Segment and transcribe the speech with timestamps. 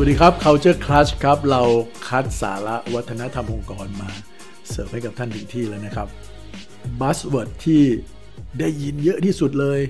[0.00, 1.62] วัสดีครับ Culture Crush ครับ เรา
[2.08, 4.10] คัดสาระวัฒนธรรมองค์กรมา
[4.68, 6.08] เสิร์ฟให้กับท่านถึงที่แล้วนะครับ
[7.00, 7.82] buzzword ที่
[8.58, 9.80] ได้ยินเยอะที่สุดเลย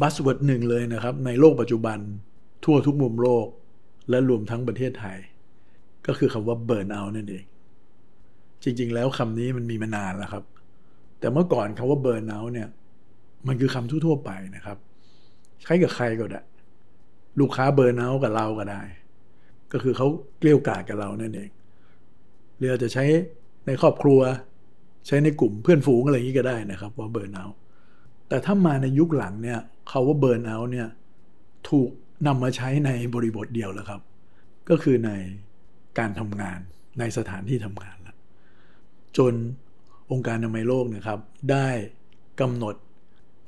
[0.00, 1.98] buzzword หนึ่งเลยนะครับ ในโลกปัจจุบัน
[2.64, 3.46] ทั่วทุกมุมโลก
[4.10, 5.18] และรวมทั้งประเทศไทย
[6.06, 7.44] ก็คือคำว่า burnout นั่นเอง
[8.62, 10.44] จริงๆแล้วคำนี้มันมีมานานแล้วครับ
[11.18, 12.68] แต่เมื่อก่อนคำว่า burnout เนี่ย
[13.46, 14.78] มันคือคำทั่วๆไปนะครับ
[15.62, 16.42] ใช้กับใครก็ได้
[17.40, 18.82] ลูกค้าเบิร์นเอากับเราก็ได้
[19.76, 21.50] ก็คือเขาเกลี้ยกล่อมกับเรานั่นเอง
[22.56, 23.04] หรืออาจจะใช้
[23.66, 24.20] ในครอบครัว
[25.06, 27.46] ใช้ในกลุ่มเพื่อนฝูงอะไรอย่างนี้ก็ได้นะครับ ว่าเบิร์นเอา
[28.28, 30.88] แต่ถ้ามาในยุคหลังเนี่ยเขาว่าเบิร์นเอาเนี่ย
[31.68, 31.90] ถูก
[32.26, 34.00] นำมาใช้ในบริบทเดียวแล้วครับ
[34.68, 35.10] ก็คือใน
[35.98, 36.58] การทำงาน
[36.98, 38.16] ในสถานที่ทำงานแล้ว
[39.16, 39.34] จน
[40.10, 41.18] องค์การอนามัยโลกนะครับ
[41.50, 41.68] ได้
[42.40, 42.74] กำหนด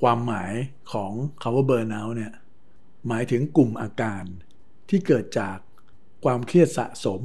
[0.02, 0.52] ความหมาย
[0.92, 1.12] ของ
[1.42, 2.32] คาว่าเบิร์นเอาเนี่ย
[3.08, 4.22] หมายถึงกลุ่มอาการ
[4.88, 5.56] ที่เกิดจาก
[6.24, 7.20] ความเครียดสะสม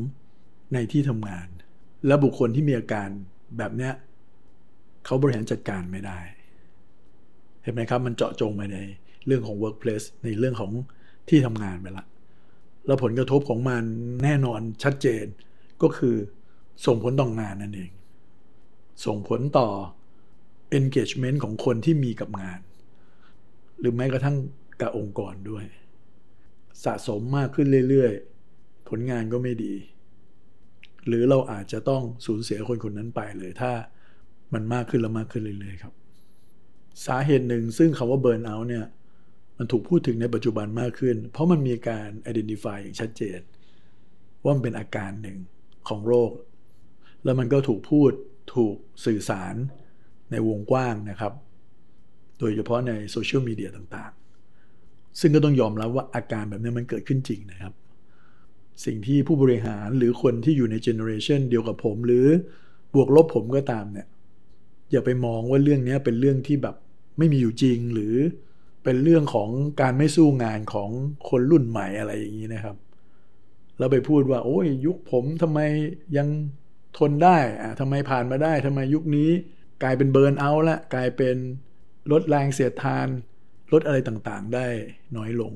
[0.73, 1.47] ในที่ทำงาน
[2.07, 3.09] และบุคคลที่มีอาการ
[3.57, 3.93] แบบเนี้ย
[5.05, 6.19] เขาบริหารจัดการไม่ได้
[7.63, 8.77] เห็นไหมครับ มันเจาะจงไปใน
[9.25, 10.71] เรื่องของ workplace ในเรื่องของ
[11.29, 12.05] ที่ทำงานไปละ
[12.85, 13.83] แล้วผลกระทบของมัน
[14.23, 15.25] แน่นอนชัดเจน
[15.81, 16.15] ก็คือ
[16.85, 17.91] ส่งผลต่องงานนั่นเอง
[19.05, 19.69] ส่งผลต่อ
[20.79, 22.59] engagement ของคนที่มีกับงาน
[23.79, 24.37] หรือแม้กระทั่ง
[24.81, 25.65] กับองค์กรด้วย
[26.83, 28.30] สะสมมากขึ้นเรื่อยๆ
[28.91, 29.73] ผลงานก็ไม่ดี
[31.07, 33.71] หรือเราอาจจะต้องสูญเสียคนคนนั้นไปเลยถ้า
[34.53, 35.93] มันมากขึ้นแล้วมากขึ้นเรื่อยๆครับ
[37.05, 38.85] สาเหตุหนึ่งซึ่งคำว่า burn out เนี่ย
[39.57, 43.39] มันถูกพูดถึงในปัจจุบันมากขึ้น เพราะมันมีการ identify อย่างชัดเจน
[44.43, 45.37] ว่ามันเป็นอาการหนึ่ง
[45.87, 46.31] ของโรค
[47.23, 48.11] แล้วมันก็ถูกพูด
[48.55, 48.75] ถูก
[49.05, 49.55] สื่อสาร
[50.31, 51.33] ในวงกว้างนะครับ
[52.39, 57.73] โดยเฉพาะในโซเชียลมีเดียต่างๆ ซึ่งก็ต้องยอมรับว่าอาการแบบนี้มันเกิดขึ้นจริงนะครับ
[58.85, 62.25] สิ่งที่ผู้บริหารหรือคนที่อยู่ในเจเนอเรชันเดียวกับผม หรือ
[62.93, 64.07] บวกลบผมก็ตามเนี่ย
[64.91, 66.75] อย่าไปมองว่าเรื่องนี้เป็นเรื่องที่แบบ
[67.17, 68.15] ไม่มีอยู่จริงหรือ
[68.83, 69.49] เป็นเรื่องของ
[69.81, 70.89] การไม่สู้งานของ
[71.29, 72.75] คนรุ่นใหม่อะไรอย่างนี้นะครับ
[73.77, 75.59] แล้วไปพูดว่า โอ้ยยุคผมทำไม
[76.17, 76.27] ยัง
[76.97, 79.29] ทนได้อะทำไมผ่านมาได้ทำไมยุคนี้
[79.83, 81.35] กลายเป็นเบิร์นเอาละกลายเป็น
[82.11, 83.07] ลดแรงเสียดทาน
[83.73, 84.67] ลดอะไรต่างๆ ได้
[85.17, 85.51] น้อยลง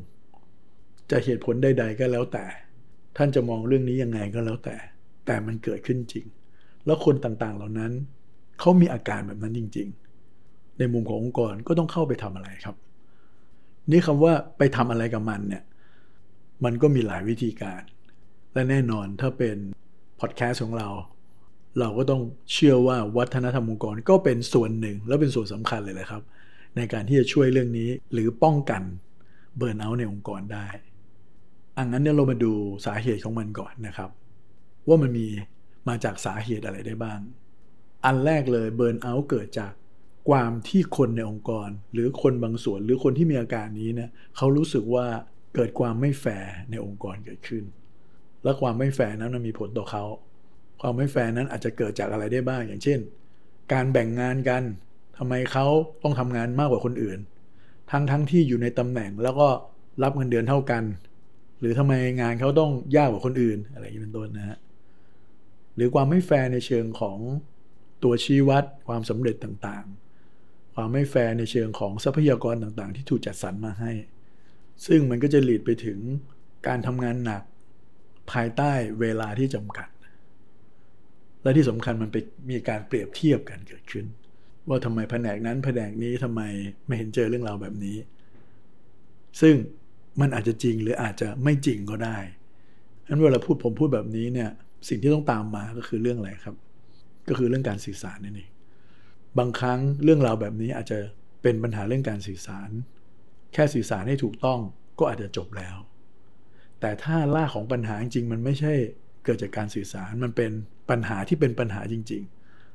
[1.09, 2.45] จะเหตุผลใดๆก็แล้วแต่
[3.17, 4.75] ท่านจะมองเรื่องนี้ยังไงก็แล้วแต่
[5.25, 6.25] แต่มันเกิดขึ้นจริง
[6.85, 7.91] แล้วคนต่างๆเหล่านั้น
[8.59, 9.87] เขามีอาการแบบนั้นจริง
[10.33, 12.75] ๆ ในมุมขององค์กรก็ต้องเข้าไปทำอะไรครับ
[13.91, 15.63] นี่คำว่าไปทำอะไรกับมันเนี่ย
[16.63, 17.81] มันก็มีหลายวิธีการ
[18.53, 19.57] และแน่นอนถ้าเป็น
[20.19, 20.89] พอดแคสต์ของเรา
[21.79, 22.21] เราก็ต้อง
[22.53, 26.21] เชื่อว่าวัฒนธรรมองค์กรก็เป็นส่วนหนึ่ง และเป็นส่วนสำคัญเลยนะครับ
[26.75, 28.81] ในการที่จะช่วยเรื่องนี้หรือป้องกัน
[29.57, 30.67] เบิร์นเอาท์ในองค์กรได้
[31.77, 32.53] อันนั้นเนี่ยเรามาดู
[32.85, 34.09] สาเหตุของมันก่อนนะครับ
[34.87, 35.27] ว่ามันมี
[35.87, 37.19] มาจากสาเหตุอะไรได้บ้าง
[38.05, 39.73] อันแรกเลย burnout เกิดจาก
[40.29, 45.05] ความที่คนในองค์กร หรือคนบางส่วนหรือคนที่มีอาการนี้เนี่ยเขารู้สึกว่า
[45.55, 47.63] เกิดความไม่แฟร์ในองค์กรเกิดขึ้น
[48.43, 50.03] และความไม่แฟร์นั้นมันมีผลต่อเขา
[50.81, 52.99] ความไม่แฟร์นั้นอาจจะเกิดจากอะไรได้บ้าง อย่างเช่น
[53.73, 54.63] การแบ่งงานกัน
[55.17, 55.65] ทำไมเขา
[56.03, 57.19] ต้องทำงานมากกว่าคนอื่น
[57.91, 59.47] ทั้งทั้งที่อยู่ในตำแหน่งแล้วก็
[60.03, 60.83] รับเงินเดือนเท่ากัน
[61.59, 64.57] หรือทำไมงานเขาต้องยากกว่าคนอื่นอะไรอย่างนี้เป็นต้นนะฮะ
[65.75, 67.17] หรือความไม่แฟร์ในเชิงของ
[68.03, 73.91] ตัวชี้วัดความสำเร็จต่างๆ ความไม่แฟร์ในเชิงของทรัพยากรต่างๆ ที่ถูกจัดสรรมาให้
[74.85, 75.99] ซึ่งมันก็จะหลีดไปถึง
[76.67, 77.43] การทำงานหนัก
[78.31, 79.89] ภายใต้เวลาที่จำกัด
[81.43, 82.17] และที่สำคัญมันไป
[82.49, 84.05] มีการเปรียบเทียบกันเกิดขึ้น
[84.67, 86.41] ว่าทำไมแผนกนั้นแผนกนี้ทำไม
[86.85, 87.97] ไม่เห็นเจอเรื่องราวแบบนี้
[89.41, 89.55] ซึ่ง
[90.21, 92.17] มันอาจจะจริงหรืออาจจะไม่จริงก็ได้
[93.07, 94.49] นั้นเวลาพูดผมพูดแบบนี้เนี่ย
[94.89, 96.55] สิ่งที่ต้องตามมาก็คือเรื่องอะไรครับ
[97.29, 98.49] ก็คือเรื่องการสื่อสารนั่นเอง
[99.37, 100.97] บางครั้งเรื่องราวแบบนี้อาจจะ
[101.41, 102.69] เป็นปัญหาเรื่องการสื่อสาร
[103.53, 104.59] แค่สื่อสารให้ถูกต้อง
[104.99, 105.75] ก็อาจจะจบแล้ว
[106.79, 108.73] แต่ถ้าล่าของปัญหาจริงมันไม่ใช่
[109.23, 110.51] เกิดจากการสื่อสารมันเป็น
[110.89, 112.23] ปัญหาที่เป็นปัญหาจริง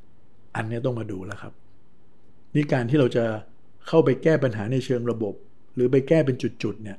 [0.00, 1.52] ๆ อันนี้ต้องมาดูแล้วครับ
[2.54, 3.24] นี่การที่เราจะ
[3.88, 5.34] เข้าไปแก้ปัญหาในเชิงระบบ
[5.74, 6.98] หรือไปแก้เป็นจุดๆเนี่ย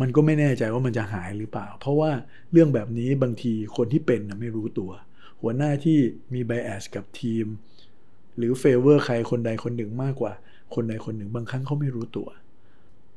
[0.00, 2.10] มันก็ไม่แน่ใจว่ามันจะหายหรือเปล่า เพราะว่า
[2.52, 4.90] เรื่องแบบนี้บางทีคนที่เป็นไม่รู้ตัว
[5.40, 5.98] หัวหน้าที่
[6.34, 7.46] มี bias กับทีม
[8.36, 10.32] หรือ favor ใครคนใดคนหนึ่งมากกว่า
[10.74, 12.28] คนใดคนหนึ่งบางครั้งเขาไม่รู้ตัว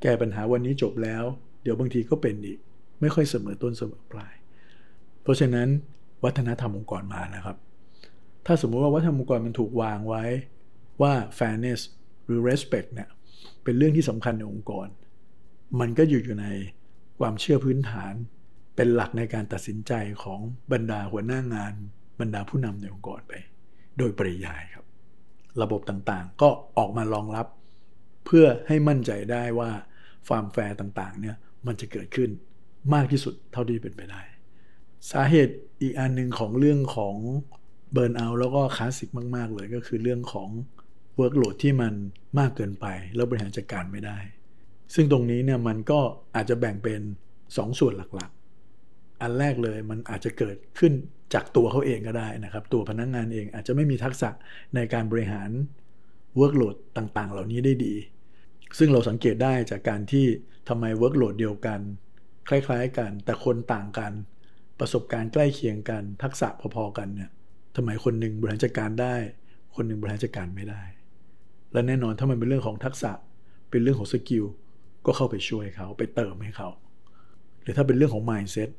[0.01, 1.23] แก้ปัญหาวันนี้จบแล้ว
[1.63, 2.59] เดี๋ยวบางทีก็เป็นอีก
[3.01, 4.33] ไม่ค่อยเสมอต้นเสมอปลาย
[5.23, 5.67] เพราะฉะนั้น
[6.23, 7.57] วัฒนธรรมองค์กรมานะครับ
[8.45, 10.23] ถ้าสมมุติว่าวัฒนธรรมองค์กรมันถูกวางไว้
[11.01, 11.79] ว่า fairness
[12.25, 13.09] หรือ respect เนี่ย
[13.63, 14.87] เป็นเรื่องที่สำคัญในองค์กร
[15.79, 16.47] มันก็อยู่อยู่ใน
[17.19, 18.13] ความเชื่อพื้นฐาน
[18.75, 19.93] เป็นหลักในการตัดสินใจ
[20.23, 20.39] ของ
[20.71, 21.73] บรรดาหัวหน้างาน
[22.19, 23.33] บรรดาผู้นำในองค์กรไป
[23.97, 24.85] โดยปริยายครับ
[25.61, 27.47] ระบบต่างๆ ก็ออกมารองรับ
[28.25, 29.71] เพื่อให้มั่นใจได้ว่า
[30.27, 31.35] ความแฟร์ต่างๆเนี่ย
[31.67, 32.29] มันจะเกิดขึ้น
[32.93, 34.21] มากที่สุดเท่าที่เป็นไปได้
[35.11, 37.15] สาเหตุอีกอันหนึ่งของเรื่องของ
[37.91, 40.49] burnout แล้วก็คลาสสิกมาก ๆ เลยก็คือเรื่องของ
[41.17, 41.93] workload ที่มัน
[42.39, 42.85] มากเกินไป
[43.15, 44.17] แล้วบริหารจัดการไม่ได้
[44.95, 45.99] ซึ่งตรงนี้เนี่ยมันก็
[46.35, 47.01] อาจจะแบ่งเป็น
[47.39, 50.93] 2ส่วนหลักๆ อันแรกเลยมันอาจจะเกิดขึ้น
[51.33, 54.29] จากตัวเขาเองก็ได้นะครับ ตัวพนักงานเองอาจจะไม่มีทักษะ
[54.75, 55.49] ในการบริหาร
[56.37, 57.93] workload ต่างๆ เหล่านี้ได้ดี
[58.77, 60.25] ซึ่งเราสังเกตได้จากการที่
[60.69, 61.79] ทำไม workload เดียวกัน
[62.49, 64.11] คล้ายๆกัน แต่คนต่างกัน
[64.79, 67.29] ประสบการณ์ใกล้เคียงกัน ทักษะพอๆกันเนี่ย
[67.75, 69.15] ทำไมคนหนึ่งบริหารจัดการได้
[69.75, 70.81] คนหนึ่งบริหารจัดการไม่ได้
[71.73, 73.11] และแน่นอนถ้ามันเป็นเรื่องของทักษะ
[73.69, 74.45] เป็นเรื่องของ skill
[75.05, 76.69] ก็เข้าไปช่วยเขาไปเติมให้เขา
[77.61, 78.69] หรือถ้าเป็นเรื่องของ mindset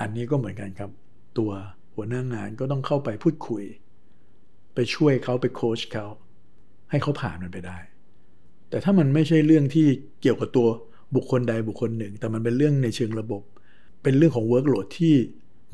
[0.00, 0.90] อันนี้ก็เหมือนกันครับ
[1.38, 1.50] ตัว
[1.94, 3.64] หัวหน้างานก็ต้องเข้าไปพูดคุย
[4.74, 6.06] ไปช่วยเขาไปโค้ชเขา
[6.90, 7.78] ให้เขาผ่านมันไปได้
[8.70, 9.86] แต่ถ้ามันไม่ใช่เรื่องที่
[10.22, 10.68] เกี่ยวกับตัว
[11.14, 13.42] บุคคลใดบุคคลหนึ่ง แต่มันเป็นเรื่องในเชิงระบบ
[14.02, 15.14] เป็นเรื่องของ workload ที่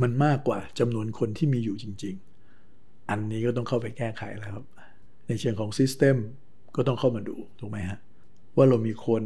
[0.03, 2.15] มันมากกว่าจำนวนคนที่มีอยู่จริง
[2.63, 4.65] ๆ อันนี้ก็ต้องเข้าไปแก้ไขแล้วครับ
[5.29, 6.17] ในเชิงของ system
[6.77, 7.99] ก็ต้องเข้ามาดูถูกไหมฮะ
[8.57, 9.23] ว่าเรามีคน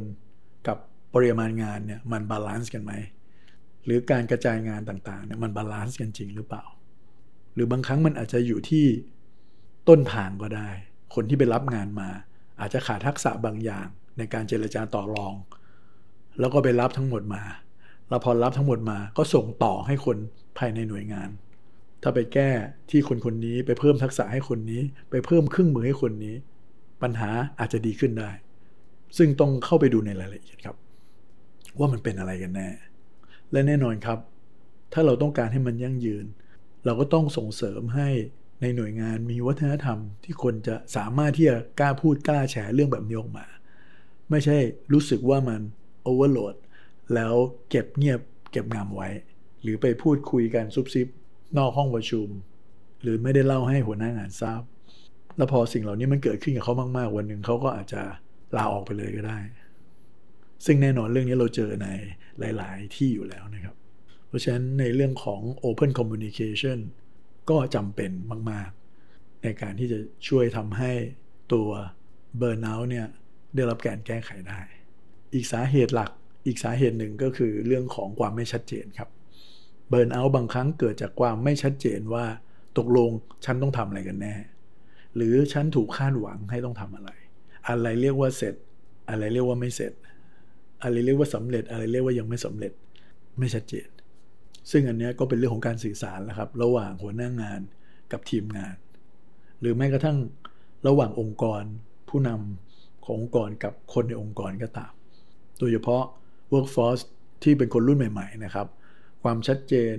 [0.68, 0.78] กับ
[1.14, 2.92] ปริมาณงานเนี่ยมัน balance กันไหม
[3.84, 6.64] หรือการกระจายงานต่างๆเนี่ยมัน balance กันจริงหรือเปล่า
[7.54, 8.86] หรือบางครั้งมันอาจจะอยู่ที่
[9.88, 10.68] ต้นทางก็ได้
[11.14, 12.08] คนที่ไปรับงานมา
[12.60, 13.86] อาจจะขาดทักษะบางอย่าง
[14.18, 15.34] ในการเจรจาต่อรอง
[16.40, 17.42] แล้วก็ไปรับทั้งหมดมา
[18.08, 20.16] แล้วพอรับทั้งหมดมาก็ส่งต่อให้คน
[20.58, 21.28] ภายในหน่วยงาน
[22.02, 22.50] ถ้าไปแก้
[22.90, 26.36] ที่คนคนนี้ไปเพิ่มทักษะให้คนนี้ ไปเพิ่มเครื่องมือให้คนนี้
[27.02, 28.30] ปัญหาอาจจะดีขึ้นได้
[29.16, 30.76] ซึ่งต้องเข้าไปดูในรายละเอียดครับ
[31.78, 32.68] ว่ามันเป็นอะไรกันแน่
[33.52, 34.18] และแน่นอนครับ
[34.92, 36.24] ถ้าเราต้องการให้มันยั่งยืน
[36.84, 38.08] เราก็ต้องส่งเสริมให้
[38.60, 43.46] ในหน่วยงานมีวัฒนธรรมที่คนจะสามารถที่จะกล้าพูดกล้าแชร์เรื่องแบบนี้ออกมา
[44.30, 44.56] ไม่ใช่
[44.92, 45.60] รู้สึกว่ามัน
[46.02, 46.54] โอเวอร์โหลด
[47.14, 47.34] แล้ว
[47.70, 48.20] เก็บเงียบ
[48.52, 49.08] เก็บงามไว้
[49.62, 51.08] หรือไปพูดคุยกันซุบซิบ
[51.58, 52.28] นอกห้องประชุม
[53.02, 54.62] หรือไม่ได้เล่าให้หัวหน้างานทราบ
[55.36, 58.02] แล้วพอสิ่งเหล่านี้มันเกิดขึ้นกับเขามาก ๆ วันหนึ่งเขาก็อาจจะ
[58.56, 59.38] ลาออกไปเลยก็ได้
[60.64, 61.88] ซึ่งแน่นอนเรื่องนี้เราเจอใน
[62.38, 63.76] หลาย ๆ ที่อยู่แล้วนะครับ
[64.28, 66.78] เพราะฉะนั้นในเรื่องของ Open Communication
[67.50, 68.10] ก็จำเป็น
[68.50, 68.70] มาก
[69.06, 69.98] ๆ ในการที่จะ
[70.28, 70.92] ช่วยทำให้
[71.52, 71.68] ตัว
[72.40, 73.06] Burnout เนี่ย
[73.54, 74.60] ได้รับการแก้ไขได้
[75.34, 76.10] อีกสาเหตุหลัก
[76.46, 79.08] อีกสาเหตุหนึ่งก็คือเรื่องของความไม่ชัดเจนครับ
[79.88, 82.24] เบิร์นเอาบางครั้งเกิดจากความไม่ชัดเจนว่า
[82.78, 83.10] ตกลง
[83.44, 84.34] ฉันต้องทำอะไรกันแน่
[85.16, 87.10] หรือฉันถูกคาดหวังให้ต้องทำอะไร
[87.68, 88.54] อะไรเรียกว่าเสร็จ
[89.10, 89.92] อะไรเรียกว่าไม่เสร็จ
[90.82, 92.72] อะไรเรียกว่าสำเร็จ อะไรเรียกว่ายังไม่สำเร็จ
[93.38, 93.88] ไม่ชัดเจน
[94.70, 97.60] ซึ่งอันนี้ก็เป็นเรื่องของการสื่อสารแล้วครับ ระหว่างหัวหน้างาน
[98.12, 98.76] กับทีมงาน
[99.60, 100.18] หรือแม้กระทั่ง
[100.86, 101.62] ระหว่างองค์กร
[102.08, 104.92] ผู้นำขององค์กรกับคนในองค์กรก็ตาม
[105.58, 106.02] โดยเฉพาะ
[106.52, 107.02] workforce
[107.42, 108.66] ที่เป็นคนรุ่นใหม่ ๆ นะครับ
[109.22, 109.94] ความชัดเจน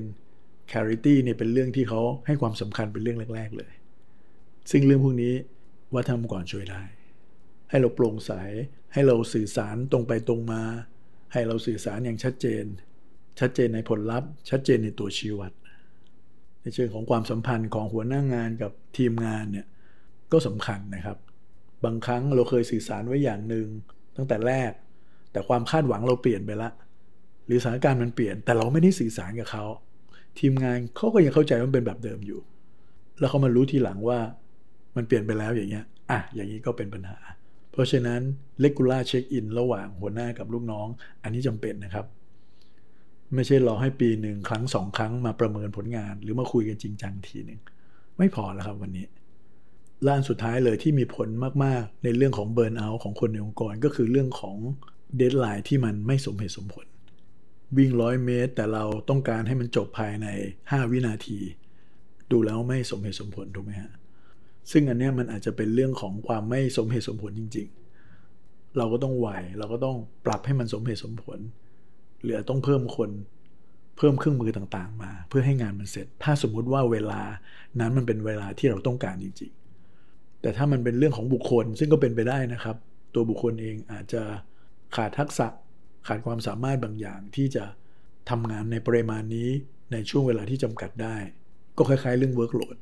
[0.72, 3.74] clarity เนี่ยเป็นเรื่องที่เขาให้ความสำคัญเป็นเรื่องแรก ๆ เลย
[4.72, 5.34] ซึ่งเรื่องพวกนี้
[5.96, 6.82] วัฒนธรรมก่อนช่วยได้
[7.69, 8.31] ให้เราโปร่งใส
[8.93, 10.62] ให้เราสื่อสารตรงไปตรงมา
[11.34, 12.65] ให้เราสื่อสารอย่างชัดเจน
[13.39, 15.51] ชัดเจนในผลลัพธ์ ชัดเจนในตัวชี้วัด
[16.62, 19.67] ในเชิงของความสัมพันธ์ของหัวหน้างงานกับทีมงานเนี่ย
[20.31, 21.17] ก็สำคัญนะครับ
[21.86, 23.67] บางครั้งเราเคยสื่อสารไว้อย่างหนึ่ง
[24.15, 24.72] ตั้งแต่แรก
[25.31, 26.69] แต่ความคาดหวังเราเปลี่ยนไปละ
[27.45, 29.63] หรือสถานการณ์มันเปลี่ยน แต่เราไม่ได้สื่อสารกับเขา
[30.39, 32.39] ทีมงานเขาก็ยังเข้าใจว่าเป็นแบบเดิมอยู่
[33.19, 34.19] แล้วเขามารู้ทีหลังว่า
[34.95, 37.17] มันเปลี่ยนไปแล้วอย่างเงี้ย อะ อย่างนี้ก็เป็นปัญหา
[37.75, 38.22] เพราะฉะนั้น
[38.60, 40.88] เลกูล่าเช็คอินระหว่างหัวหน้ากับลูกน้อง
[41.24, 42.05] อันนี้จำเป็นนะครับ
[43.34, 47.60] ไม่ใช่รอให้ปีหนึ่งครั้งสองครั้งมาประเมินผลงาน หรือมาคุยกันจริงจังทีหนึ่ง
[48.17, 49.05] ไม่พอแล้วครับวันนี้
[50.08, 51.29] ล้านสุดท้ายเลยที่มีผล
[51.63, 54.58] มากๆ ในเรื่องของเบิร์นเอาท์ของคนในองค์กรก็คือเรื่องของ
[55.18, 56.86] deadline ที่มันไม่สมเหตุสมผล
[57.77, 60.27] วิ่งร้อยเมตร แต่เราต้องการให้มันจบภายใน
[60.60, 61.39] 5 วินาที
[62.32, 63.91] ดูแล้วไม่สมเหตุสมผลถูกไหมฮะ
[64.72, 67.67] ซึ่งอันนี้มันอาจจะเป็นเรื่องของความไม่สมเหตุสมผลจริง
[68.22, 71.39] ๆ เราก็ต้องไหวเราก็ต้องปรับให้มันสมเหตุสมผล
[72.24, 73.12] หรือต้องเพิ่มคน
[73.98, 77.22] เพิ่มเครื่องมือต่างๆ มา เพื่อให้งานมันเสร็จ ถ้าสมมุติว่าเวลา
[77.79, 79.51] นั้นมันเป็นเวลาที่เราต้องการจริง
[79.95, 82.75] ๆ แต่ถ้ามันเป็นเรื่องของบุคคลซึ่งก็เป็นไปได้นะครับ
[83.13, 84.22] ตัวบุคคลเองอาจจะ
[84.95, 85.48] ขาดทักษะ
[86.07, 87.63] ขาดความสามารถบางอย่างที่จะ
[88.29, 89.50] ทำงานในปริมาณนี้
[89.91, 91.15] ในช่วงเวลาที่จำกัดได้
[91.77, 92.77] ก็คล้ายๆ เรื่อง workload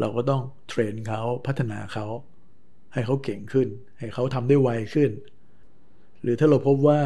[0.00, 2.06] เราก็ต้อง train เขาพัฒนาเขา
[2.92, 5.10] ให้เขาเก่งขึ้น ให้เขาทำได้ไวขึ้น
[6.22, 7.00] หรือถ้าเราพบว่า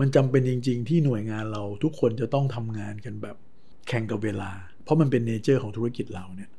[0.00, 3.36] มันจำเป็นจริง ๆ ที่หน่วยงานเราทุกคนจะต้องทำงานกันแบบ
[3.88, 4.50] แข่งกับเวลา
[4.82, 6.50] เพราะมันเป็น nature ของธุรกิจเราเนี่ย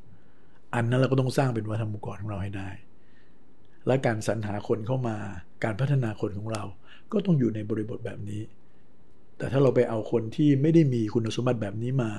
[0.74, 2.68] อันนั้นเราก็ต้องสร้างเป็นวัฒนธรรมองค์กรของเราให้ได้
[3.86, 5.16] และการสรรหาคนเข้ามา
[5.64, 6.62] การพัฒนาคนของเรา
[7.12, 8.42] ก็ต้องอยู่ในบริบทแบบนี้
[9.38, 12.10] แต่ถ้าเราไปเอาคนที่ไม่ได้มีคุณสมบัติแบบนี้มา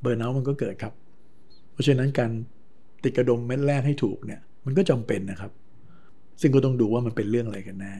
[0.00, 0.94] เบอร์นเอามันก็เกิดครับ
[1.72, 2.30] เพราะฉะนั้นการ
[3.04, 5.52] ติดกระดมเม็ดแรกให้ถูกเนี่ย มันก็จำเป็นนะครับ
[6.40, 7.94] ซึ่งก็ต้องดูว่ามันเป็นเรื่องอะไรกันแน่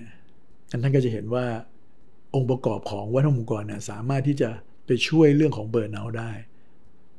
[0.71, 1.45] อันท่านก็จะเห็นว่า
[2.35, 4.49] องค์ประกอบของวัฒนธรรมองค์กรเนี่ยสามารถที่จะ
[4.87, 6.33] ไปช่วยเรื่องของเบิร์นเอาท์ได้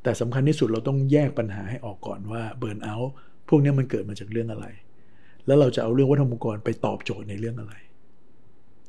[0.04, 3.12] แต่สำคัญที่สุดเราต้องแยกปัญหาให้ออกก่อนว่าเบิร์นเอาท์
[3.50, 4.66] พวกนี้มันเกิดมาจากเรื่องอะไร
[5.46, 7.74] แล้วเราจะเอาเรื่องวัฒนธรรมองค์กรไปตอบโจทย์ในเรื่องอะไร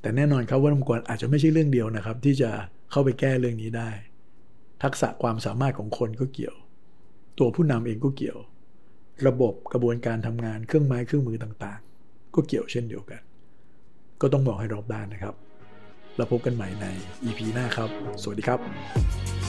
[0.01, 2.51] แต่แน่นอนครับวัฒนธรรมองค์กรอาจจะไม่ใช่เรื่องเดียวนะครับ ที่จะ
[2.91, 3.91] เข้าไปแก้เรื่องนี้ได้
[4.83, 6.57] ทักษะความสามารถของคนก็เกี่ยว
[7.39, 8.39] ตัวผู้นำเองก็เกี่ยว
[9.26, 13.21] ระบบกระบวนการทำงานเครื่องไม้เครื่องมือต่างๆ ก็เกี่ยวเช่นเดียวกัน
[14.21, 15.35] ก็ต้องบอกให้รอบด้านนะครับ
[16.17, 16.87] เราพบกันใหม่ใน
[17.25, 17.91] EP หน้าครับ
[18.23, 19.42] สวัสดีครับ